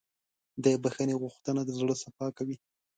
[0.63, 2.55] د بښنې غوښتنه د زړه صفا کوي.